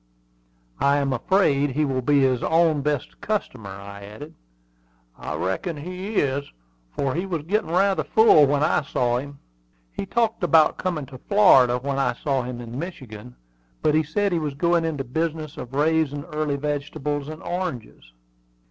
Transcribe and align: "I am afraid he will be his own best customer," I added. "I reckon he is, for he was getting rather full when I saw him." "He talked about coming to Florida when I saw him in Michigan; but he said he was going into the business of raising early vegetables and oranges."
"I 0.79 0.97
am 0.97 1.13
afraid 1.13 1.69
he 1.73 1.85
will 1.85 2.01
be 2.01 2.21
his 2.21 2.41
own 2.41 2.81
best 2.81 3.21
customer," 3.21 3.69
I 3.69 4.01
added. 4.03 4.33
"I 5.15 5.35
reckon 5.35 5.77
he 5.77 6.15
is, 6.15 6.51
for 6.89 7.13
he 7.13 7.27
was 7.27 7.43
getting 7.43 7.69
rather 7.69 8.03
full 8.03 8.47
when 8.47 8.63
I 8.63 8.81
saw 8.81 9.19
him." 9.19 9.37
"He 9.93 10.07
talked 10.07 10.43
about 10.43 10.79
coming 10.79 11.05
to 11.05 11.19
Florida 11.19 11.77
when 11.77 11.99
I 11.99 12.13
saw 12.13 12.41
him 12.41 12.59
in 12.59 12.79
Michigan; 12.79 13.35
but 13.83 13.93
he 13.93 14.01
said 14.01 14.31
he 14.31 14.39
was 14.39 14.55
going 14.55 14.85
into 14.85 15.03
the 15.03 15.09
business 15.11 15.55
of 15.55 15.75
raising 15.75 16.23
early 16.25 16.55
vegetables 16.55 17.27
and 17.27 17.43
oranges." 17.43 18.11